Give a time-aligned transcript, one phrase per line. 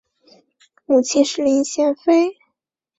[0.87, 2.35] 母亲是林贤妃。